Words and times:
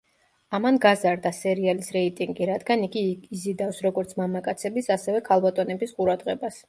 ამან 0.57 0.77
გაზარდა 0.85 1.31
სერიალის 1.39 1.91
რეიტინგი, 1.97 2.47
რადგან 2.51 2.87
იგი 2.87 3.03
იზიდავს 3.41 3.83
როგორც 3.87 4.17
მამაკაცების 4.23 4.91
ასევე 4.97 5.23
ქალბატონების 5.29 5.95
ყურადღებას. 6.01 6.59